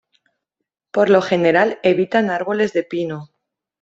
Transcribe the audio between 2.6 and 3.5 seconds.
de pino.